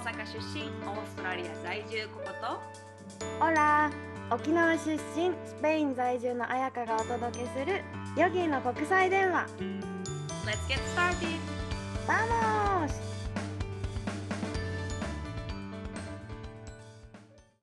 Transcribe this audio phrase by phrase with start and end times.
[0.00, 2.58] 阪出身オーストラリア在住ココと？
[3.44, 3.90] Hola
[4.30, 4.98] 沖縄出身
[5.46, 7.84] スペイン在住の彩香がお届けする
[8.16, 9.46] ヨギーの国際電話。
[10.46, 11.38] Let's get started!
[12.08, 12.98] Vamos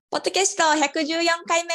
[0.08, 1.74] ポッドキャスト114回目。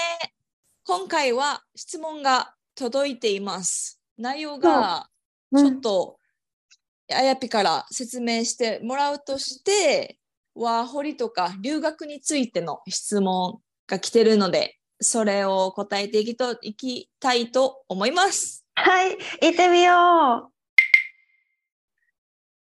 [0.85, 3.99] 今回は質問が届いています。
[4.17, 5.09] 内容が
[5.55, 6.17] ちょっと
[7.11, 10.17] あやぴから説明してもらうとして、
[10.55, 18.63] ワーホリとか留学についての質問が来てるので、それを答えていきといきたいと思います。
[18.75, 20.53] はい行ってみよう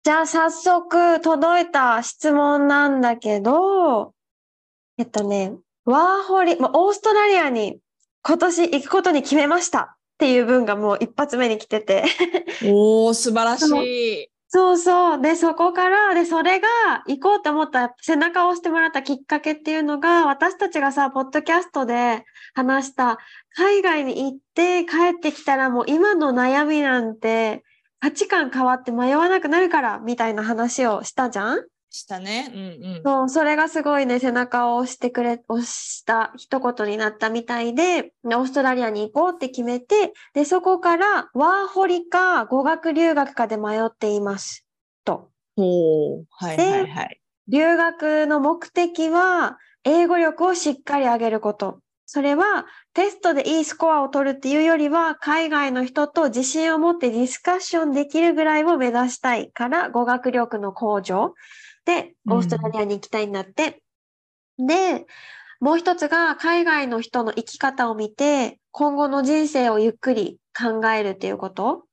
[0.02, 4.12] じゃあ早速届いた質問なんだけど
[4.98, 5.54] えっとね
[5.86, 7.78] ワーホリまオーストラリアに
[8.22, 12.04] 今年行くことに決めましたっていう文がもう一発目に来てて
[12.64, 13.66] おー、素晴らし
[14.24, 14.33] い。
[14.56, 15.20] そうそう。
[15.20, 16.68] で、そこから、で、それが
[17.08, 22.24] 行こうと思った背中を押してもらったきっかけっていうのが、私たちがさ、ポッドキャストで
[22.54, 23.18] 話した、
[23.56, 27.64] 海外に行って帰ってきたらもう今の悩みなんて
[28.00, 31.58] 価値観変わって迷わなくなるから、みたいな話をしたじゃん？
[31.94, 32.50] したね。
[32.52, 33.02] うんうん。
[33.04, 44.66] そう、それがすごいね、背中を押してくれ、押した一言になったみたいで、でオーストラリアに行こうって決めて、で、そこからワーホリか語学留学かで迷っています。
[45.04, 45.30] と。
[45.56, 46.26] ほう。
[46.30, 47.20] はいではいはい。
[47.46, 51.78] 留学の目的は、英語力をしっかり上げること。
[52.06, 61.34] それは、テストでいいスコアを取るっていうよりは、海外の人と自信を持ってディスカッションできるぐらいを目指したいから、語学力の向上
[62.28, 63.82] オーストラリアに行きたいんだって。
[64.58, 65.06] で、
[65.60, 71.86] もう一つが、海外の人の生き方を見て、今後の人生をゆっくり考えるっていうこと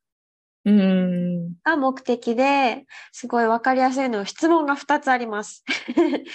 [0.65, 1.53] うん。
[1.63, 5.63] が目的で、すごいわかりやすいの質問が2つあります。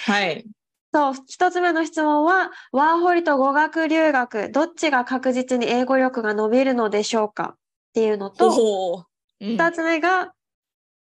[0.05, 0.45] はい。
[0.93, 7.55] そう、一つ目の質問は、ワーホリと語学留学、どっちが確実に英語力が伸びるのでしょうか？
[7.55, 7.57] っ
[7.93, 9.05] ていうのと、
[9.39, 10.33] 二つ目が、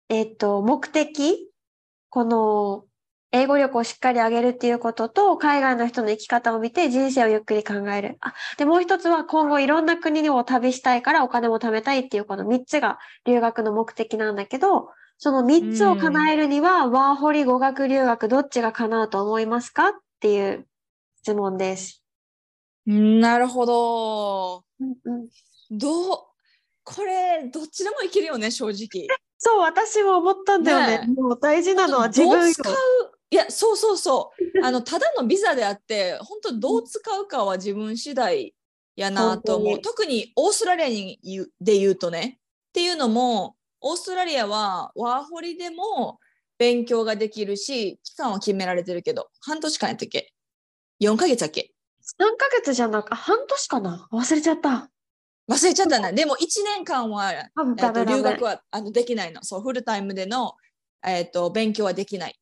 [0.09, 1.52] えっと、目的
[2.13, 2.85] この、
[3.31, 8.19] 英語力をしっかり上げるっていうことと、海外の人の生き方を見て人生をゆっくり考える。
[8.21, 20.67] あ、で、もう一つは今後いろんな国を旅したいからお金も貯めたいっていうこの三つが留学の目的なんだけど、その三つを叶えるには、ワーホリ語学留学どっちが叶うと思いますかっていう
[21.23, 22.05] 質問です。
[22.85, 24.65] なるほど。
[24.81, 25.29] うんうん
[25.71, 26.19] どう
[26.85, 29.07] これどっちでもいけるよね正直。
[29.45, 30.99] そう、私も思ったんだよね。
[31.07, 32.51] ねもう大事なのは自ど分よ。
[32.51, 32.75] う使う？
[33.31, 34.45] いやそうそうそう。
[34.65, 38.55] あのただのビザであって本当どう使うかは自分次第
[38.95, 39.81] やなと思う。
[39.81, 41.19] 特にオーストラリアに
[41.61, 42.39] で言うとね。
[42.69, 46.21] っていうのもオーストラリアはワーホリでも
[46.57, 50.33] 勉強ができるし期間は決められてるけど半年間やったっけ
[51.01, 51.75] ？4ヶ月だっけ
[52.21, 54.09] ？3ヶ月じゃなく、あ半年かな？
[54.13, 54.89] 忘れちゃった。
[55.49, 59.43] 忘れちゃったなでも1年間はあえダメダメっと留学はあのできないの。
[59.43, 60.55] そう、フルタイムでの、
[61.05, 62.39] えっと勉強はできない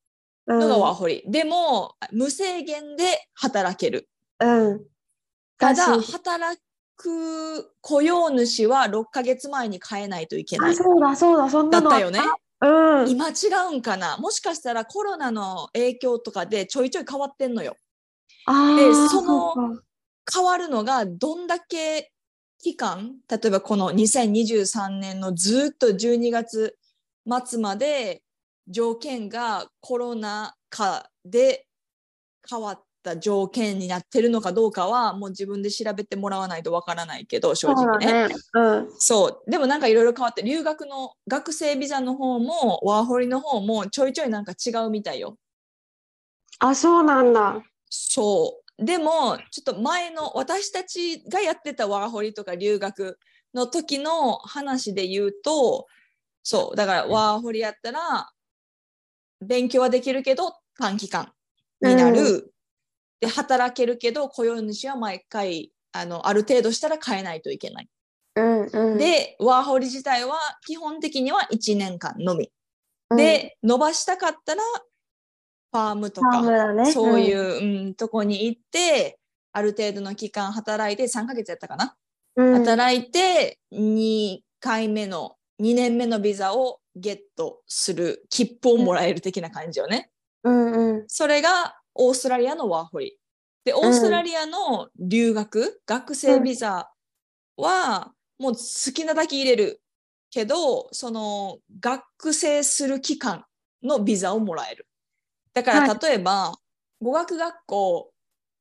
[0.47, 1.23] うんのがワーホリ。
[1.27, 4.09] でも、無制限で働ける。
[4.41, 4.85] うん。
[5.59, 6.61] ただ、働
[6.97, 10.75] く雇用主は6ヶ月前に変えないといけなあ、い。
[10.75, 12.21] そうだ、そうだ、そんなだったよね。
[12.63, 13.09] うん。
[13.09, 13.33] 今違
[13.73, 17.75] うんかなもしかしたらコロナの影響とかでちょいちょい変わってんのよ。
[18.47, 19.83] あでーそのうか
[20.33, 22.13] 変わるのがどんだけ
[22.61, 26.77] 期間例えばこの2023年のずっと12月
[27.47, 28.23] 末まで
[28.69, 31.67] 条件がコロナ禍で
[32.49, 38.07] 変わった条件になってるのかどうかはもう自分で調べてもらわないとわからないけど正そう直ね。
[38.07, 38.35] だね。
[38.55, 38.89] うん。
[38.99, 45.37] そうでもなんかいろいろ変わって留学の学生ビザの方もワーホリの方もちょいちょいなんか違うみたいよ。
[46.59, 47.63] あ、そうなんだ。
[47.89, 48.70] そう。
[48.81, 53.19] でも、ちょっと前の私たちがやってたワーホリとか留学
[53.55, 55.87] の時の話で言うと、
[56.43, 58.31] そう、だからワーホリやったら、
[59.41, 61.33] 勉強はできるけど短期間
[61.83, 62.23] になる。
[62.23, 62.53] う
[63.21, 67.89] で、働けるけど雇用主は毎回、あの、ある程度したら変えないといけない。
[68.37, 72.51] うんうん。、で、ワーホリ自体は基本的には1年間のみ。
[73.11, 74.63] うん、で、伸ばしたかったら、
[75.73, 76.93] ファームとかね。
[76.93, 79.19] そういう、うん、とこに行って、
[79.53, 81.97] ある程度の期間働いて、3ヶ月やったかな、
[82.37, 90.11] うん、働いて、2回目の、2年目のビザをゲットする、切符をもらえる的な感じよね。
[90.43, 91.05] うんうん。
[91.07, 93.19] それがオーストラリアのワーホリ。
[93.65, 96.91] で、オーストラリアの留学、学生ビザ
[97.57, 99.83] は、もう好きなだけ入れる
[100.31, 103.45] けど、その学生する期間
[103.83, 104.87] のビザをもらえる。
[105.55, 106.55] だからは例えば、
[107.01, 108.13] 語学学校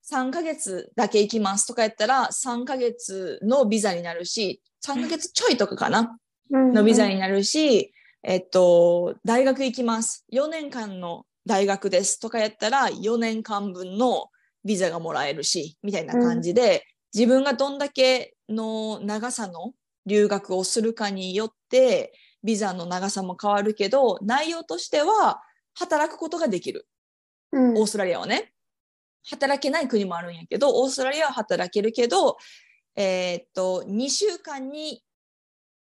[0.09, 6.17] 3ヶ月だけ行きますとかやったら3ヶ月のビザになるし、3ヶ月ちょいとかかな
[6.51, 7.93] うんのビザになるし、
[8.23, 10.25] えっと、大学行きます。
[10.33, 14.27] 4年間の大学ですとかやったら4年間分の
[14.65, 19.73] ビザがもらえるし、みたいな感じで、自分がどんだけの長さの
[20.05, 22.13] 留学をするかによって、
[22.43, 25.41] ビザの長さも変わるけど、内容としては
[25.79, 26.87] 働くことができる。
[27.51, 28.53] うんオーストラリアはね。
[29.29, 32.37] 働けない国もあるんやけど、オーストラリアは働けるけど、
[32.95, 35.03] えーっと、2週間に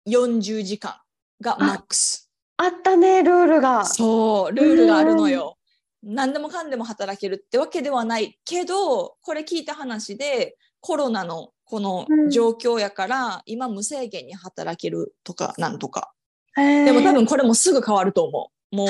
[0.08, 0.96] 40時間
[1.40, 2.32] がマックス。
[2.58, 3.86] あったね、ルールが。
[3.86, 5.58] そう、ルールがあるのよ。
[6.04, 16.14] 何でもかんでも働けるってわけではないけど、これ聞いた話で、コロナのこの状況やから、今無制限に働けるとかなんとか。
[16.56, 18.61] ででも多分これもすぐ変わると思う。
[18.72, 18.88] もう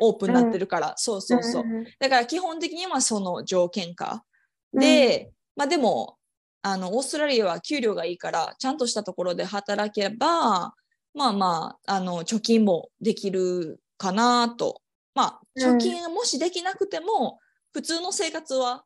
[0.00, 0.94] オープンになってるから。
[0.96, 1.64] そうそうそう。
[1.98, 4.24] だから基本的にはその条件下。
[4.72, 6.16] で、まあでも、
[6.62, 10.74] あの、オーストラリアは給料がいいから、ちゃんとしたところで働けば、
[11.14, 14.82] まあまあ、あの、貯金もできるかなと。
[15.14, 17.38] まあ、貯金がもしできなくても、
[17.72, 18.84] 普通の生活は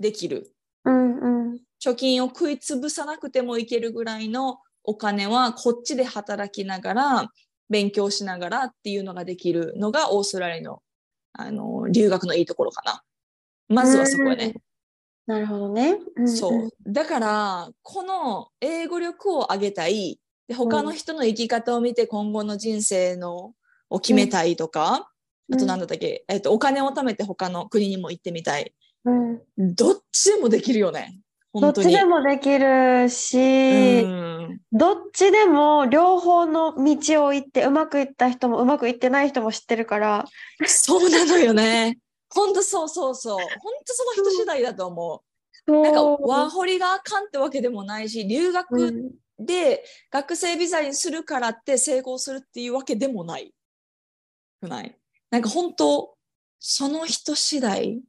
[0.00, 0.52] できる。
[0.84, 7.28] うんうん貯金を食いつぶさなくてもいけるぐらいのお金はこっちで働きながら
[7.74, 10.80] 勉強しながらっていうのができるのがオーストラリアの
[11.32, 13.02] あの留学のいいところかな。
[13.68, 14.54] まずはそこやね。
[15.26, 15.98] なるほどね。
[16.16, 16.70] んんそう。
[16.86, 20.20] だから、この英語力を上げたい。
[20.46, 23.54] で他の人の生き方を見て今後の人生の
[23.88, 25.10] を決めたいとか、
[25.52, 28.72] あと何だったっけ、えっと、お金を貯めて他の国にも行ってみたい。
[29.04, 31.18] うんどっちでもできるよね。
[31.60, 31.70] ど。
[31.70, 40.24] っちでもできるし、うんどっちでも両方の道を行ってうまくいった人もうまくいってない人も知ってるから、
[40.66, 41.98] そうなのよね。
[42.30, 43.38] 本当そうそうそう。
[43.38, 43.46] 本
[43.86, 45.20] 当その人次第だと思う。
[45.66, 53.54] そうなんかワーホリがあかんってわけでもないし、留う学んで学生ビザにするからって成功するっていうわけでもない。
[54.64, 54.98] くない。
[55.30, 56.16] なんか本当
[56.58, 58.00] その人次第。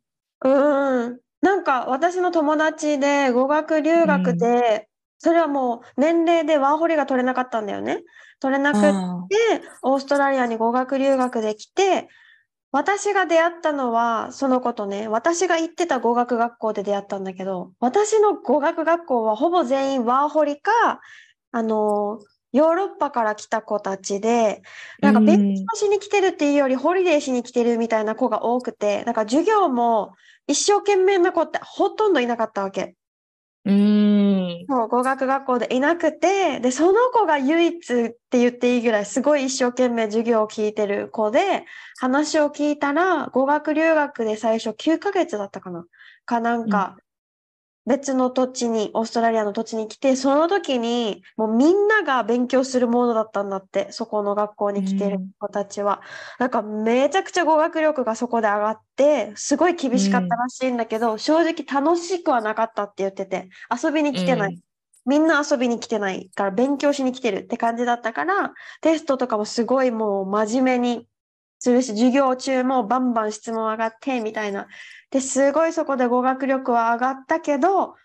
[0.44, 1.20] うん。
[1.46, 4.90] なんか私の友達で語学留学で、
[5.20, 8.02] それはもう年齢でワーホリが取れなかったんだよね。
[8.40, 9.28] 取れなくって、あ
[9.84, 12.10] オーストラリアに語学留学で来て、
[12.72, 21.00] 私が出会ったのは、その子とね、私が行ってた語学学校で出会ったんだけど、私の語学学校はほぼ全員ワーホリか、
[21.52, 22.20] あの、
[22.54, 24.64] ヨーロッパから来た子たちで、
[25.00, 25.26] なんかうん。
[25.28, 30.16] 勉強しに来てるっていうより、ホリデーしに来てるみたいな子が多くて、なんか授業も
[30.48, 32.96] 一生懸命な子ってほとんどいなかったわけ。
[33.66, 34.68] うーん。
[34.68, 41.66] そう、語学学校でいなくて、で、その子が唯一って言っていいぐらい、すごい一生懸命授業を聞いてる子で、
[42.00, 45.86] 話を聞いたら、語学留学で最初9ヶ月だったかな
[46.26, 46.98] かなんか、
[47.86, 56.02] 別の土地に、オーストラリアの土地に来て、その時に、もうみんなが勉強するモードだったんだって、そこの学校に来てる子たちは。
[56.40, 64.54] なんかめちゃくちゃ語学力がそこで上がって、すごい厳しかったらしいんだけど、正直楽しくはなかったって言ってて、遊びに来てない。
[64.54, 64.62] うん
[65.06, 71.08] みんな遊びに来てないから勉強しに来てるって感じだったから、テストとかもすごいもう真面目に
[71.60, 74.68] するし、授業中もバンバン質問上がってみたいな。
[75.12, 77.96] で、すごいそこで語学力は上がったけど、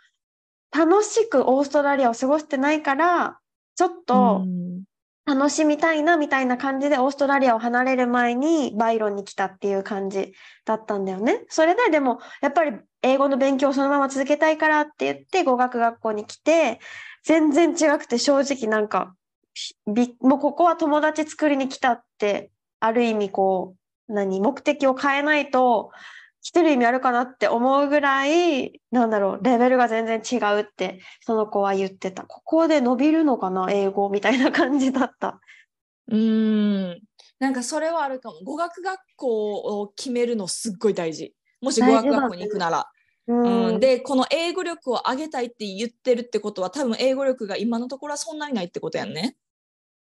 [0.70, 3.38] 楽しくオーストラリアを過ごしてないから、
[3.76, 4.44] ちょっと
[5.26, 10.32] 楽しみたいなみたいな感じでオーストラリアを離れる前にバイロンに来たっていう感じ
[10.64, 11.44] だったんだよね。
[11.48, 16.80] それででもやっぱり英語の勉強をそのまま続けたいからって言って語学学校に来て
[17.22, 19.14] 全然違くて正直なんか
[20.20, 22.50] もうここは友達作りに来たって
[22.80, 23.76] ある意味こ
[24.08, 25.90] う何目的を変えないと
[26.42, 32.24] 来てる意味あるかなって思うぐらいなんだろうレベルが全然違うってその子は言ってた。
[32.24, 35.40] ここで伸びるのかな英語みたいな感じだった。
[36.08, 37.00] うーん。
[37.38, 38.40] なんかそれはあるかも。
[38.44, 41.34] 語学学校を決めるのすっごい大事。
[41.60, 42.86] もし語学学校に行くなら。
[43.26, 49.36] うんうん、で、この英語力を上げたいって言ってるってことは、多分英語力が今のところはそんなにないってことやんね。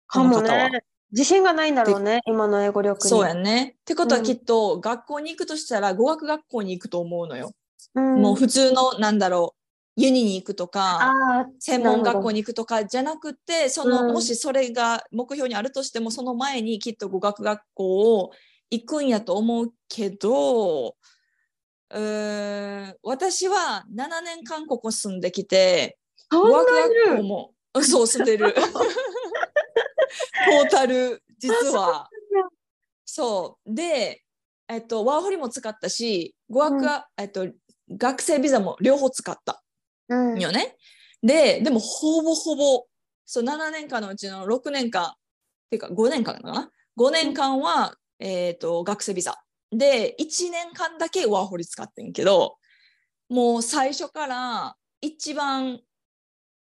[0.08, 0.84] かもこの方はね。
[1.12, 3.10] 自信がないんだろうね、今の英語力に。
[3.10, 3.78] そうやんね。
[3.82, 7.52] ってことはうんきっと学校に行くとしたら語学学校に行くと思うのよ。
[7.94, 9.56] うんもう普通のなんだろ
[9.98, 11.14] うユニに行くとか
[11.60, 18.32] 専門学校に行くとかじゃなくてその、うんもしそれが目標にあるとしてもその前にきっと語学学校を
[18.70, 25.98] 行くんやと思うけどうーん私は7年韓国住んできて
[26.30, 28.54] そ語学学校もうん そう住んでる
[30.46, 32.10] トータル 実は
[33.06, 34.26] そうで
[34.68, 37.48] えっと、ワーホリも使ったし、語学は、えっと、
[37.92, 39.64] 学生ビザも両方使った
[40.10, 40.40] うん。
[40.40, 40.76] よね。
[41.22, 42.86] で、でもほぼほぼ、
[43.26, 45.14] そう、7年間のうちの6年間、っ
[45.70, 49.40] ていうか5年間かな ?5 年間は、えっと、学生ビザ。
[49.72, 52.58] で、1年間だけワーホリ使ってんけど、
[53.30, 55.80] もう最初から一番、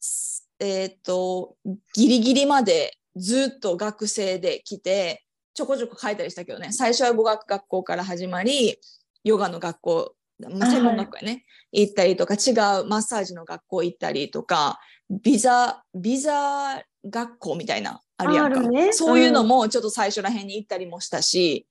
[0.01, 1.57] すえっと、
[1.95, 8.79] ギリギリまでずっと学生で来て、ちょこちょこ書いたりしたけどね、最初は語学学校から始まり、
[9.25, 18.61] ヨガの学校、まあ、専門学校やね、行ったりとか、違うマッサージの学校行ったりとか、ビザ、ビザ学校みたいな、あるやんか。
[18.61, 18.93] ね。
[18.93, 21.67] そういうのもちょっと最初らへんに行ったりもしたし、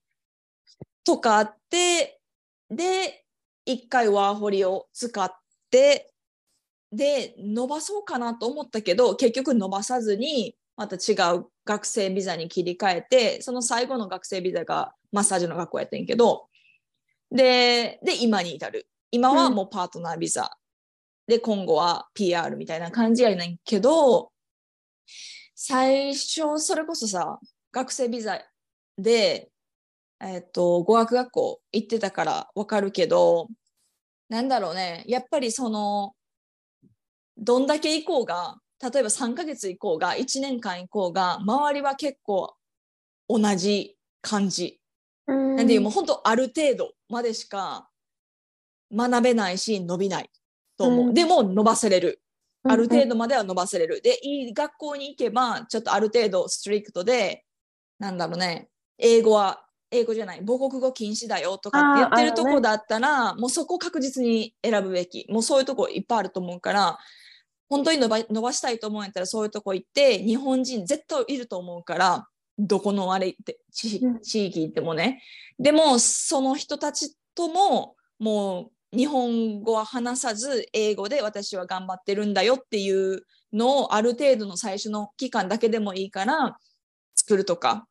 [1.03, 2.19] とかあって、
[2.69, 3.25] で、
[3.65, 5.31] 一回ワーホリを使っ
[5.69, 6.13] て、
[6.91, 16.47] で、伸ばそうかなと思ったけど、結局伸ばさずに、また違う学生ビザに切り替えて、その最後の学生ビザがマッサージの学校やってんけど、
[17.29, 18.87] で、で、今に至る。
[19.11, 20.49] 今はもうパートナービザ。
[21.27, 24.31] で、今後は PR みたいな感じやねんけど、
[25.53, 27.39] 最初、それこそさ、
[27.71, 28.41] 学生ビザ
[28.97, 29.51] で、
[30.19, 33.49] えっと、語学学校行ってたからわかるけど、
[34.29, 36.15] なんだろうね、やっぱりその、
[37.37, 42.55] どんだけ行こうが、例えば3ヶ月行こうが、1年間行こうが、周りは結構
[43.29, 44.79] 同じ感じ。
[45.27, 45.55] うん。
[45.55, 47.89] なんでもう本当ある程度までしか
[48.93, 50.29] 学べないし伸びない
[50.77, 51.07] と思う。
[51.07, 52.21] うんでも伸ばせれる。
[52.63, 53.09] ある程度。
[53.09, 54.01] 度までは伸ばせれる。
[54.01, 57.43] で、いい学校に行けば、ちょっとある程度ストリクトで、
[57.99, 65.25] なんだろうね、英語は、英語じゃない、母国語禁止だよとかって言ってるとこだったら、もうそこ確実に選ぶべき。
[65.29, 66.99] もうそういうとこいっぱいあると思うから、
[67.71, 72.27] 本当に伸ば伸ばしたいと思うんやったらそういうとこ行って、日本人絶対いると思うから、
[72.59, 75.23] どこのあれって地域行ってもね。
[75.57, 86.57] でも、その人たちとも、もう日本語は話さず、英語で私は頑張ってるんだよっていうのをある程度の最初の期間だけでもいいから
[87.15, 87.87] 作るとか。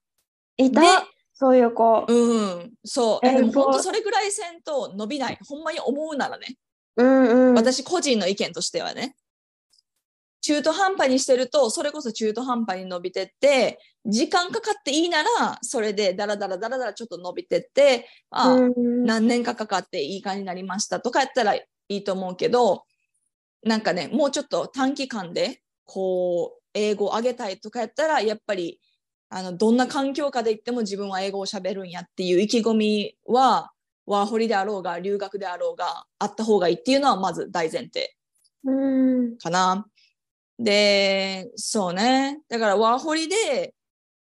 [0.58, 0.82] いた？
[0.82, 0.86] で
[1.32, 2.04] そういう子。
[2.06, 3.26] うん、そう。
[3.26, 5.38] えでも本当それぐらいせんと伸びない。
[5.48, 6.58] ほんまに思うならね。
[6.96, 7.54] うんうん。
[7.54, 9.16] 私個人の意見としてはね。
[10.50, 22.82] 中途半端にしてると、それこそ中途半端に伸びてって、時間かかっていいなら、それでダラダラダラダラちょっと伸びてって、あ何年かかかっていい感じになりましたとかやったらいいと思うけど、
[23.62, 28.80] なんかね、もうちょっと短期間で、こう、英語を上げたいとかやったら、やっぱり、
[29.28, 33.70] あの、どんな環境下で行っても自分は英語を喋るんやっていう意気込みは、
[34.04, 38.16] ワーホリであろうが、留学であろうが、あった方がいいっていうのはまず大前提
[38.64, 39.38] うん。
[39.38, 39.86] かな。
[40.60, 42.42] で、そうね。
[42.50, 43.74] だからワーホリで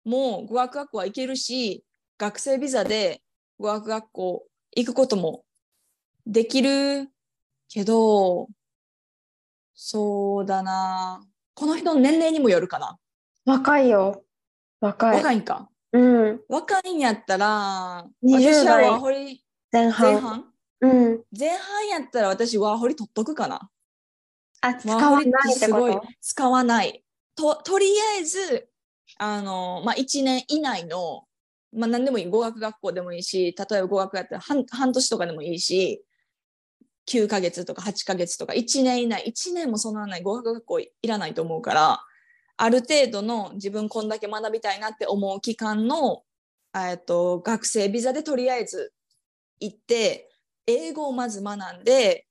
[0.04, 1.82] もう語学学校は行けるし、
[2.18, 3.22] 学生ビザで
[3.58, 5.42] 語学学校行くことも
[6.26, 7.08] できる
[7.70, 8.48] けど、
[9.74, 11.24] そうだな。
[11.54, 12.98] この人の年齢にもよるかな。
[13.46, 14.22] 若いよ。
[14.80, 15.16] 若い。
[15.16, 15.70] 若いんか。
[15.92, 15.98] う
[16.32, 16.40] ん。
[16.48, 19.42] 若いんやったら、20私は代ワーホリ
[19.72, 20.12] 前半。
[20.12, 20.52] 前半？
[20.82, 21.24] うん。
[21.36, 23.70] 前半やったら私ワーホリ取っとくかな。
[24.60, 27.04] あ、使わないってすごい使わない。
[27.34, 27.86] と、とり
[28.16, 28.68] あえず、
[29.18, 31.24] あの、まあ、1年以内の、
[31.72, 32.26] まあ、何でもいい。
[32.26, 36.04] 語学学校でもいいし、例えば語学やったら半半年とかでもいいし、
[37.06, 42.00] 9ヶ月とか8ヶ月とか、1年以内、1年もそんなない語学学校いらないと思うから、
[42.56, 46.22] ある程度の自分こんだけ学びたいなって思う期間の、
[46.74, 48.92] えっと、学生ビザでとりあえず
[49.60, 50.28] 行って、
[50.66, 52.26] 英語をまず学んで、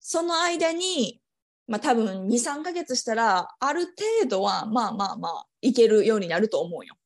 [0.00, 1.19] その間に、
[1.70, 6.96] まあ多分2、3ヶ月したら、ある程度は、まあまあまあ、いけるようになると思うよ。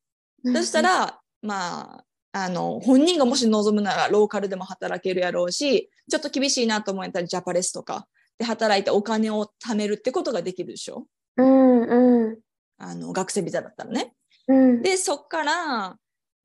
[0.55, 8.07] そした、ら、まあ、あの、本人がもし望むなら、ローカルでも働けるやろうし、ちょっと厳しいなと思ったら、ジャパレスとか
[8.39, 11.07] で働いてお金を貯めるってことができるでしょ？
[11.37, 12.39] うんうん。
[12.79, 14.15] あの、学生ビザだったらね。
[14.49, 14.83] うん。
[14.83, 15.97] で、そっから、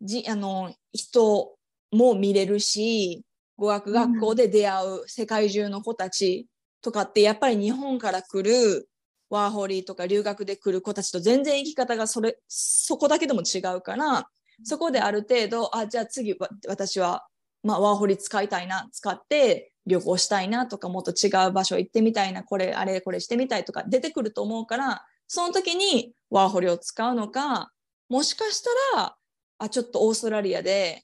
[0.01, 1.55] じ、あの、人
[1.91, 3.23] も見れるし、
[3.57, 6.47] 語学学校で出会う世界中の子たち
[6.81, 8.89] とかって、やっぱり日本から来る
[9.29, 14.29] ワーホリーとか留学で来る子たちと全然生き方がそれ、そこだけでも違うから、
[14.63, 16.35] そこである程度、あ、じゃあ次
[16.67, 17.25] 私は、
[17.63, 27.71] まあ、ワーホリ使いたいな、使って旅行したいなとか、もっと違う場所行ってみたいな、これ、あれ、これしてみたいとか出てくると思うから、その時にワーホリを使うのか、
[28.09, 29.15] もしかしたら、
[29.59, 31.03] あ、ちょっとオーストラリアで、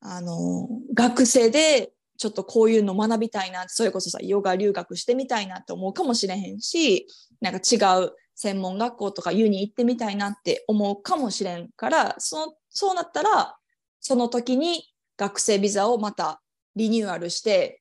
[0.00, 7.06] あの、学生で、ちょっとこういうの学びたいな、それこそさ、ヨガ留学してみたいなって思うかもしれへんし、
[7.40, 13.56] なんか違う専門学校とかユに行ってみたいなって思うかもしれんから、そのそうなったら、
[14.00, 16.42] その時に学生ビザをまた
[16.76, 17.80] リニューアルして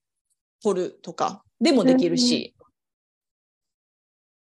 [0.63, 2.55] 取るとかでもできるし、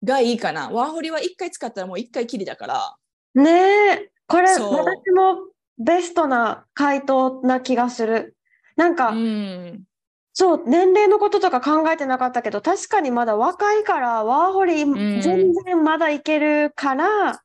[0.04, 0.70] がいいかな。
[0.70, 2.96] ワーホリは一回使ったらもう一回きりだから。
[3.34, 3.52] ね
[3.94, 5.48] え、これ、私も
[5.80, 8.36] ベストな回答な気がする。
[8.80, 9.84] なんか、うん。
[10.32, 17.44] そう、年齢のこととか考えてなかったけど、確かにまだ若いから、ワーホリん全然まだいけるから、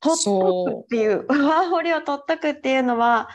[0.00, 3.28] 取っとくそっていう、ワーホリを取っとくっていうのは、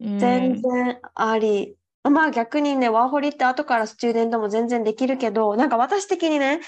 [0.00, 0.04] う。
[0.18, 1.76] 全然あり。
[2.04, 6.60] まあ逆にね、ワーホリって後からスチューデントも全然できるけど、なんか私的にね、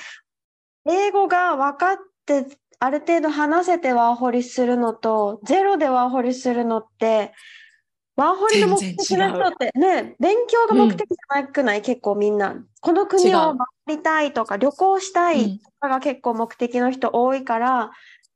[0.86, 2.46] 英語が分かって、
[2.78, 7.34] ある程度話せてワーホリするのと、ゼロでワーホリするのって、
[8.16, 12.64] ワーホリの目的の人ってね、勉強が目的じゃなくない、結構みんな。
[12.80, 13.56] この国を
[13.86, 17.90] 回りたいとか、旅行したうんいとかが結構目的の人多いから、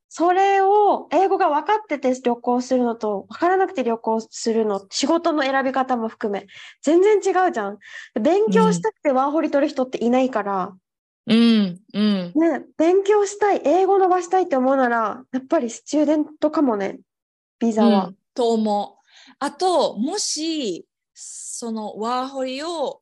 [0.08, 6.46] それを英語が分かってて旅行するのと分からなくて旅行するの、仕事の選び方も含め、
[6.82, 7.78] 全然違うじゃん。
[8.20, 10.76] 勉強したくてワーホリ取る人っていないから、
[11.26, 11.80] うん。
[11.94, 12.34] うん。
[12.34, 17.00] ね、勉強したい、英語伸ばしたいって思うなら、やっぱりスチューデントかもね、
[17.60, 18.16] ビザはうん。
[18.34, 18.97] と思う。
[19.40, 23.00] あと、もし、そのワーホリを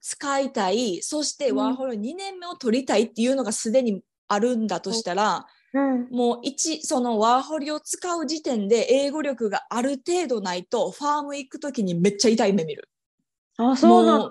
[0.00, 6.08] 使いたい、そしてうんワーホリ2年目を取りたいっていうのがすでにあるんだとしたら、うん。
[6.10, 12.90] もう一、そのワーホリを使う時点で英語力がある程度ないと、ファーム行くときにめっちゃ痛い目見る。
[13.56, 14.30] あ、そうなの？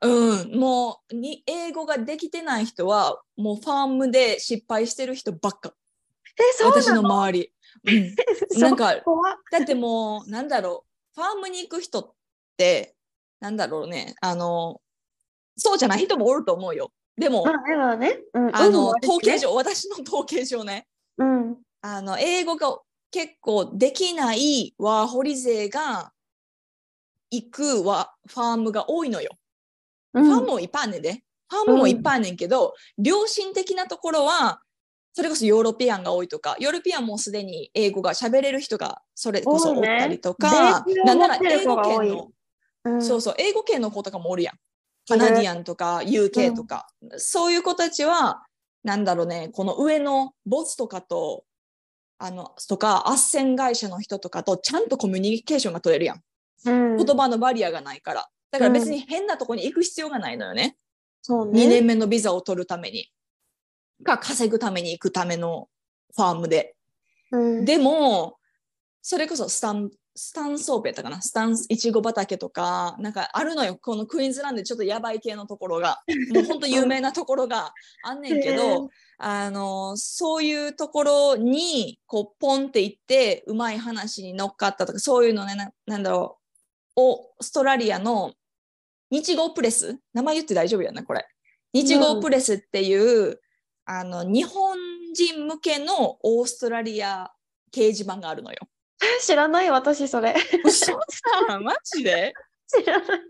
[0.00, 5.74] うん、もうに英語ができてない人は、もうファームで失敗してる人ばっか。
[6.38, 7.52] え、そう私の周り。
[7.84, 7.90] う
[8.58, 8.60] ん。
[8.60, 10.84] なんかだってもう、なんだろ
[11.16, 12.12] う、ファームに行く人っ
[12.56, 12.94] て、
[13.40, 14.80] なんだろうね、あの、
[15.56, 16.92] そうじゃない人もおると思うよ。
[17.16, 20.86] でも、まあ、ね、うん、あの、統計上、私の統計上ね、
[21.18, 21.58] うん。
[21.80, 22.78] あの、英語が
[23.10, 26.12] 結構できないワーホリ勢が
[27.30, 29.30] 行くワファームが多いのよ。
[30.14, 30.24] うん。
[30.24, 31.24] ファームもいっぱいあんねんで。
[31.50, 34.60] ファームもいっぱいあんねんけど、良心的なところは、
[35.18, 42.28] それこそヨーロピアンが多いとか、ヨーロピアンもすでに英語が喋れる人がそれこそおったりとか、ねなんなら英語圏の、
[42.84, 44.54] うんそうそう、英語圏の子とかもおるやん。
[45.08, 48.44] カナディアンとか UK とか、そういう子たちは、
[48.84, 51.42] なんだろうね、この上のボスとかと、
[52.18, 56.22] あの、とか、斡旋会社の人とかとちゃんとコミュニケーションが取れるやん。
[56.64, 58.28] うん、言葉のバリアがないから。
[58.52, 60.76] だから別に変なとこに行く必要がないのよね。
[61.22, 61.64] そうね。
[61.64, 63.10] 2年目のビザを取るために。
[64.04, 65.68] か、稼ぐために行くための
[66.14, 66.74] ファームで。
[67.30, 68.38] うん、でも、
[69.02, 73.76] それこそスタン、スタンソープやったかなスタンいちご畑とか、なんかあるのよ。
[73.80, 76.02] このクイーンズランドでちょっとやばい系のところが。
[76.34, 86.38] もう本当有名なところがあんねんけど、あの、そういうところに、こう、ポンって行って、うまい話に乗っかったとか、そういうのね、ななんだろ
[86.96, 88.32] う、オーストラリアの
[89.10, 90.00] 日号プレス？
[90.12, 91.26] 名前言って大丈夫やな、これ。
[91.72, 93.40] 日号プレスっていう、
[93.90, 94.76] あの、日本
[95.14, 97.30] 人向けのオーストラリア
[97.72, 98.58] 掲示板があるのよ。
[99.22, 100.34] 知らない私それ。
[100.62, 100.92] 嘘
[101.48, 102.34] さマジで？
[102.68, 103.20] 知らない。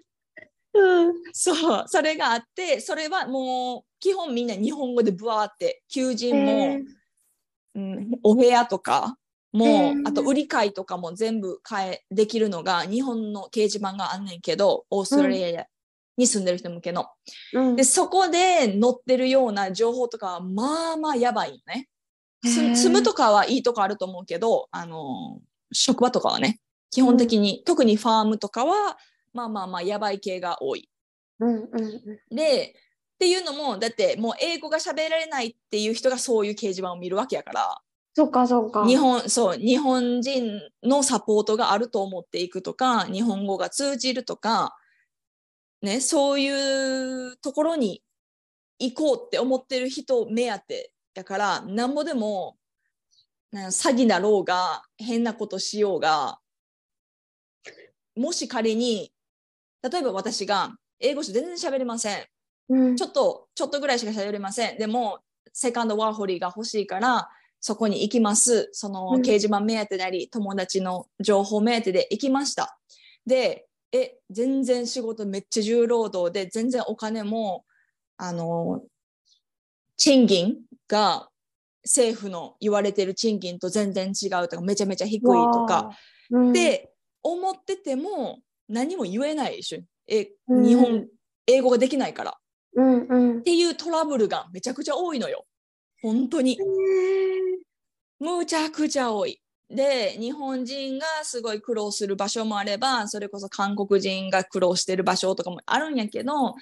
[0.75, 1.15] うん。
[1.33, 6.83] そう、それがあって、それはもう、基本みんな日本語でブワーって、求人も、え
[7.77, 9.17] うん、お部屋とか
[9.53, 15.67] も、へーあと売り買いとかも全部買えできるのが日本の掲示板があんねんけどオーストラリア
[16.19, 17.07] に住んでる人向けの。
[17.55, 21.89] うんでそこで載ってるような情報とかはまあまあやばいよね。
[22.43, 25.41] 住むとかはいいとこあると思うけどあの
[25.73, 28.97] 職場とかはね基本的に、特にファームとかは
[29.35, 30.89] まあまあまあやばい系が多い。
[31.41, 32.75] うんうんうんで
[33.15, 37.79] っていうのもだってもう英語が喋られないっていう人がそういう掲示板を見るわけやから。
[38.15, 38.87] そっかそっか。
[38.87, 44.77] 日本そう日本人のサポートがあると思っていくとか日本語が通じるとか、
[45.83, 48.03] ね、そういうところに
[48.79, 52.57] 行こうって思ってる人目当てやからなんぼでも
[53.53, 56.39] 詐欺だろうが変なことしようが
[58.17, 59.13] もし仮に
[59.83, 62.27] 例えば私が英語全然喋れません
[62.69, 64.79] うんちょっと、ちょっとぐらいしか喋れません。
[64.79, 65.21] でも、
[65.53, 67.29] セカンドワーホリーが欲しいから、
[67.61, 68.69] そこに行きます。
[68.73, 72.79] そのうん掲示板目当てであり、友達の情報目当てで行きました。
[73.27, 77.65] で、え、全然仕事めっちゃ重労働で、全然お金も、
[78.17, 78.83] あの、
[79.97, 81.29] 賃金が
[81.85, 85.91] 政府の言われてる賃金と全然違うとか、めちゃめちゃ低いとか、、
[86.31, 86.91] うん、で
[87.23, 89.81] 思ってても何も言えないでしょ。
[90.07, 91.07] え、うん日本、
[91.47, 92.39] 英語ができないから。
[92.75, 93.43] うんうんっ。
[93.43, 95.47] ていうトラブルがめちゃくちゃ多いのよ。
[96.03, 96.59] 本当に。
[98.21, 99.41] むちゃくちゃ多い。
[99.71, 106.55] で日本人がすごい苦労する場所もあればそれこそ韓国人が苦労してる場所とかもあるんやけど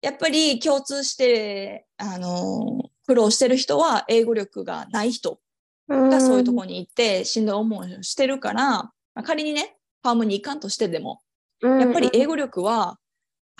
[0.00, 5.40] やっぱり共通してあの苦労してる人は英語力がない人
[5.88, 11.20] がそういうとこに行ってしんどい思いをしてるから、まあ、仮にねファームに行かんとしてでも
[11.60, 12.98] やっぱり英語力は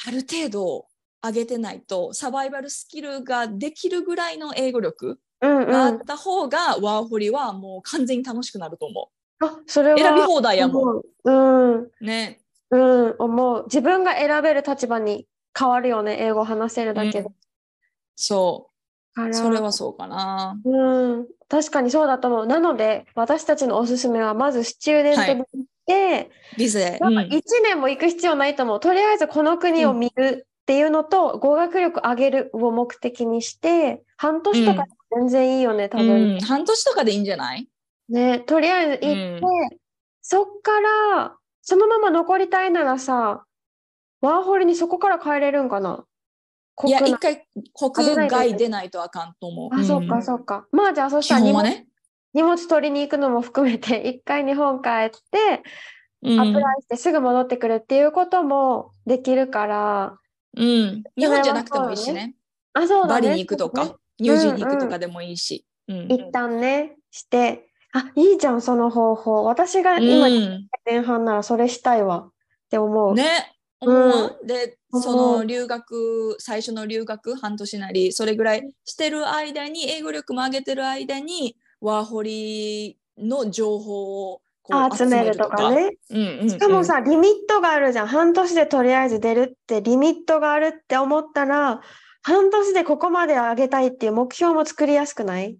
[0.06, 0.86] ある程度
[1.22, 9.44] 上げてないとサバイバルスキルができるぐらいの英語力があった方が、ワーホリはもう完全に楽しくなると思う。
[9.44, 11.02] あそれは選び放題やもん。
[11.24, 11.90] うん。
[12.00, 12.40] ね。
[12.70, 13.64] うん、思う。
[13.64, 15.26] 自分が選べる立場に
[15.58, 17.20] 変わるよね、英語話せるだけで。
[17.20, 17.34] うん、
[18.16, 19.32] そう。
[19.32, 20.56] それはそうかな。
[20.64, 21.26] うん。
[21.48, 22.46] 確かにそうだと思う。
[22.46, 25.44] なので、私たちのおすすめは、まずスチューデントで行っ
[25.86, 26.98] て、ビザで。
[26.98, 28.80] 1年も行く必要ないと思う。
[28.80, 36.40] とりあえずこの国を見るっていうのと、語学力上げるを目的にして、半年とか全然いいよね、多分、うん。
[36.40, 37.68] 半年とかでいいんじゃない？
[38.08, 39.40] ね、とりあえず行っ
[39.70, 39.78] て、
[40.22, 43.44] そっから、そのまま残りたいならさ、
[44.20, 46.04] ワーホリにそこから帰れるんかな？
[46.86, 49.74] いや、一回国外出ないとあかんと思う。
[49.74, 50.66] あ、そっかそっか。
[50.70, 51.86] まあじゃあそしたら荷物,、ね、
[52.34, 55.62] 荷物取りに行くのも含めて、 一回日本帰って、
[56.22, 60.18] アプライしてすぐ戻ってくるっていうこともできるから、
[60.56, 61.02] うん。
[61.16, 62.34] 日本じゃなくてもいいしね。
[62.72, 63.20] あ、そうだね。
[63.20, 65.64] バリに行くとか、ニュージーに行くとかでもいいし。
[65.88, 69.44] うん一旦ね、して、あ、いいじゃん、その方法。
[69.44, 70.28] 私が今、
[70.84, 72.26] 前半ならそれしたいわ。
[72.28, 72.32] っ
[72.68, 73.14] て思う。
[73.14, 73.54] ね。
[73.80, 84.40] 思う、でその留学最初の留学半年なりそれぐらいしてる間に英語力も上げてる間にワーホリの情報を
[84.94, 88.06] 集めるとかね、うんうんうん、しかもさリミットがあるじゃん。
[88.06, 91.80] 半年でとりあえず出るってリミットがあるって思ったら
[92.28, 95.56] 半年でここまで上げたいっていう目標も作りやすくない？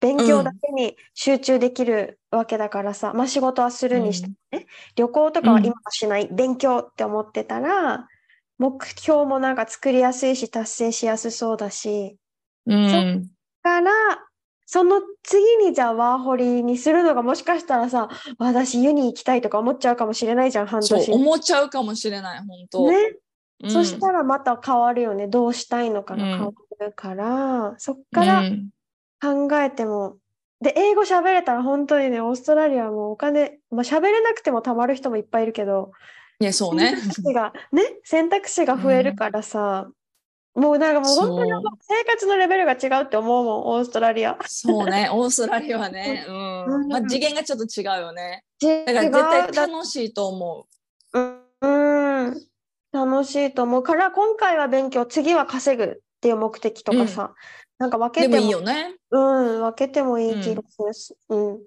[0.00, 4.64] 勉強だけに集中できるわけだからさ、うん、まあ仕事はするにしてね、うん、
[4.96, 8.06] 旅行とかは今はしない、うん、勉強って思ってたら
[8.58, 12.16] 目標もなんか作りやすいし達成しやすそうだし、
[12.66, 13.30] うん、そっ
[13.62, 13.92] から
[14.66, 18.08] その次にじゃあワーホリにするのがもしかしたらさ
[18.38, 21.04] 私湯に行きたいとか思っちゃうかもしれないじゃん半年。
[21.04, 22.90] そう思っちゃうかもしれない本当。
[22.90, 22.96] ね、
[23.62, 25.28] うん、そしたらまた変わるよね。
[25.28, 28.42] どうしたいのかが変わるから、そっから
[29.20, 30.16] 考えても、
[30.60, 35.92] で、英語喋れたら本当にね、オーストラリアもお金、まあ、喋れなくてもたまる人もいっぱいいるけど、
[36.42, 36.96] いや、そうね。
[36.96, 39.86] 選択肢が、 ね、選択肢が増えるからさ、
[40.56, 44.36] うん、もうなんかもう本当に生活のレベルが違うって思うもん、オーストラリア。
[44.46, 46.88] そうね、 オーストラリアはね、うん。
[46.88, 48.44] まあ、次元がちょっと違うよね。
[48.60, 49.12] だから絶
[49.52, 50.66] 対楽しいと思
[51.12, 51.18] う。
[51.60, 51.68] う
[52.28, 52.46] ん、
[52.92, 57.34] 楽しいと思うから、今回は勉強、次は稼ぐっていう目的とかさ、
[57.78, 58.94] なんか分けてもいいよね。
[59.10, 61.36] うん、分けてもいい気がする。
[61.36, 61.54] うん。
[61.54, 61.60] うん、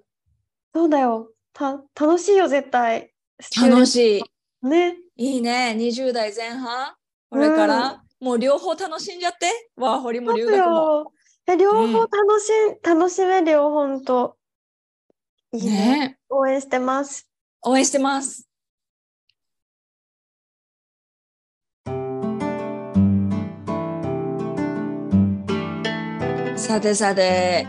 [0.74, 1.30] そうだよ。
[1.52, 3.12] た楽しいよ、絶対。
[3.60, 4.22] 楽しい。
[4.66, 4.96] ね。
[5.16, 5.74] いいね。
[5.78, 6.94] 20代前半？
[7.30, 9.70] これから、うん、もう両方楽しんじゃって？
[9.76, 11.12] ワーホリも留学も。
[11.48, 14.36] え両方楽し、うん、楽しめるよ、ほんと。
[15.52, 15.70] いいね。
[15.70, 17.28] ね応援してます。
[17.62, 18.45] 応援してます。
[26.66, 27.66] さてさて。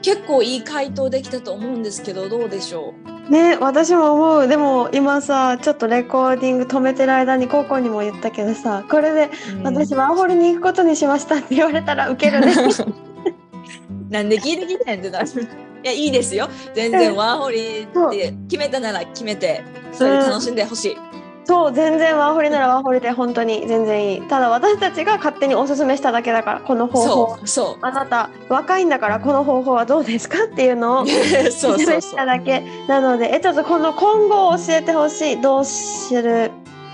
[0.00, 2.94] 結構いい回答できたと思うんですけどどうでしょ
[3.28, 3.32] う？
[3.32, 4.48] ね私も思う。
[4.48, 9.28] でも今さちょっとレコーディング止めてる間に高校にも言ったけどさこれで
[9.64, 12.54] 私ワーホリに行くことにしましたって言われたらウケるね。
[14.08, 15.26] なんで聞いてきてんってなる。
[15.82, 16.48] いやいいですよ。
[16.74, 21.17] 全然ワーホリって決めたなら決めてそれ楽しんでほしい、うん
[21.48, 24.22] そう全然ワーホリならワーホリで本当に全然いい。
[24.22, 27.46] ただ私たちが勝手におすすめしただけだからこの方法。
[27.46, 35.40] そうあなた若いんだからこの方法はどうですかっていうのをおすすめしただけなのでえちょっとこの今後教えてほしい。
[35.40, 36.50] どうする？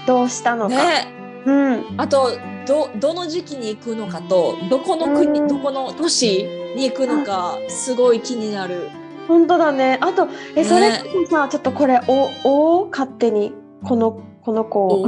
[0.06, 1.12] どうしたのか、ね、
[1.46, 2.30] うん、あと
[2.64, 6.44] どどの時期に行くのかとどこの国、うん、どこの都市
[6.76, 8.88] に行くのかすごい気になる。
[9.26, 9.98] 本当だね。
[10.00, 10.92] あとえそれ
[11.28, 12.88] さ、ちょっとこれおお？
[12.90, 15.06] 勝手にこのこの子。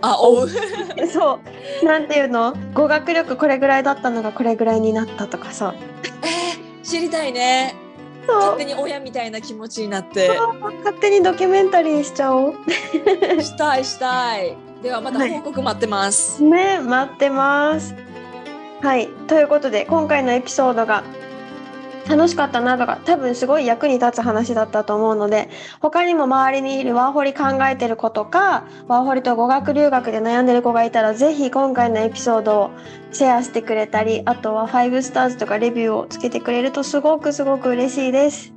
[0.00, 0.48] あ追う。
[1.08, 1.38] そ
[1.82, 1.84] う。
[1.84, 2.54] なんていうの？
[2.74, 5.74] 語学力これぐらいだったのがこれぐらいになったとかさ。
[6.22, 7.76] えー、知りたいね。
[8.26, 10.30] 勝手に親みたいな気持ちになって。
[10.78, 12.54] 勝手にドキュメンタリーしちゃおう。
[13.40, 14.56] したいしたい。
[14.82, 17.94] ではまた報告待ってます、はい、ね待ってます。
[18.82, 19.08] はい。
[19.28, 21.04] ということで今回のエピソードが
[22.08, 25.48] 楽しかったなとか多分すごい役に立つ話だったと思うので
[25.80, 32.70] 他にも周りにいるワーホリ考えてる子とかワーホリと語学留学で悩んでる子がいたらぜひ今回のエピソードを
[33.12, 38.52] シェアしてくれたりあとは5スターズとかレビューをつけてくれるとすごくすごく嬉しいです。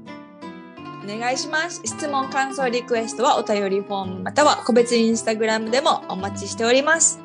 [1.03, 1.81] お願いします。
[1.85, 7.19] 質問、感想、リクエストはお便りフォームまたは個別インスタグラムでもお待ちしております。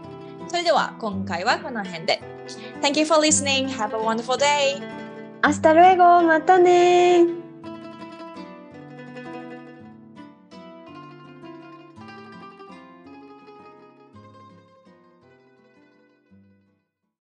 [0.49, 2.21] それでは今回はこの辺で。
[2.83, 3.69] Thank you for listening.
[3.69, 5.00] Have a wonderful day.
[5.43, 7.40] Hasta lue go またねー